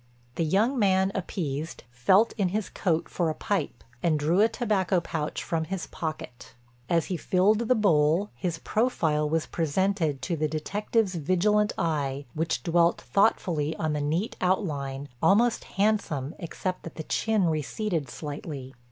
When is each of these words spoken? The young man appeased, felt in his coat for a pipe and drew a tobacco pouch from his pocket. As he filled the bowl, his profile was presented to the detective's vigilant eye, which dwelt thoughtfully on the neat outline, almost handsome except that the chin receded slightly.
The 0.33 0.43
young 0.43 0.79
man 0.79 1.11
appeased, 1.13 1.83
felt 1.91 2.33
in 2.33 2.49
his 2.49 2.69
coat 2.69 3.07
for 3.07 3.29
a 3.29 3.35
pipe 3.35 3.83
and 4.01 4.17
drew 4.17 4.41
a 4.41 4.49
tobacco 4.49 4.99
pouch 4.99 5.43
from 5.43 5.65
his 5.65 5.85
pocket. 5.85 6.55
As 6.89 7.05
he 7.05 7.17
filled 7.17 7.59
the 7.59 7.75
bowl, 7.75 8.31
his 8.33 8.57
profile 8.57 9.29
was 9.29 9.45
presented 9.45 10.23
to 10.23 10.35
the 10.35 10.47
detective's 10.47 11.13
vigilant 11.13 11.71
eye, 11.77 12.25
which 12.33 12.63
dwelt 12.63 12.99
thoughtfully 12.99 13.75
on 13.75 13.93
the 13.93 14.01
neat 14.01 14.35
outline, 14.41 15.07
almost 15.21 15.65
handsome 15.65 16.33
except 16.39 16.81
that 16.81 16.95
the 16.95 17.03
chin 17.03 17.45
receded 17.45 18.09
slightly. 18.09 18.73